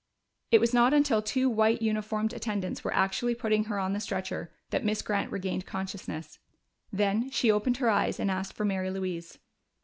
It 0.49 0.59
was 0.59 0.73
not 0.73 0.95
until 0.95 1.21
two 1.21 1.47
white 1.47 1.79
uniformed 1.83 2.33
attendants 2.33 2.83
were 2.83 2.91
actually 2.95 3.35
putting 3.35 3.65
her 3.65 3.77
on 3.77 3.93
the 3.93 3.99
stretcher 3.99 4.51
that 4.71 4.83
Miss 4.83 5.03
Grant 5.03 5.31
regained 5.31 5.67
consciousness. 5.67 6.39
Then 6.91 7.29
she 7.29 7.51
opened 7.51 7.77
her 7.77 7.87
eyes 7.91 8.19
and 8.19 8.31
asked 8.31 8.53
for 8.53 8.65
Mary 8.65 8.89
Louise. 8.89 9.37